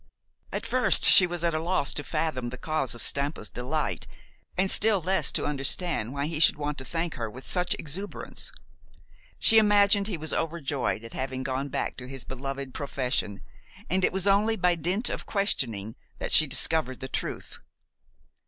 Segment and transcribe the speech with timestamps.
[0.51, 4.07] At first she was at a loss to fathom the cause of Stampa's delight,
[4.57, 8.51] and still less to understand why he should want to thank her with such exuberance.
[9.37, 13.41] She imagined he was overjoyed at having gone back to his beloved profession,
[13.91, 17.59] and it was only by dint of questioning that she discovered the truth.